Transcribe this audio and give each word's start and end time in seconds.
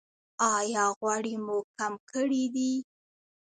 ایا 0.55 0.85
غوړي 0.99 1.35
مو 1.45 1.57
کم 1.77 1.93
کړي 2.11 2.43
دي؟ 2.55 2.71